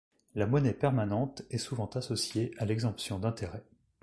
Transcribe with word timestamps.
La 0.33 0.47
monnaie 0.47 0.73
permanente 0.73 1.43
est 1.51 1.59
souvent 1.59 1.85
associée 1.85 2.55
à 2.57 2.65
l'exemption 2.65 3.19
d'intérêts. 3.19 3.63